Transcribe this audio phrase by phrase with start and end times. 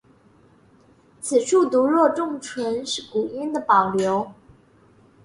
[1.21, 4.33] 此处读若重唇是古音的保留。